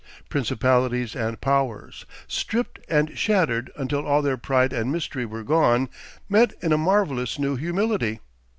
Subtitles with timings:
[0.29, 5.89] Principalities and powers, stripped and shattered until all their pride and mystery were gone,
[6.27, 8.19] met in a marvellous new humility.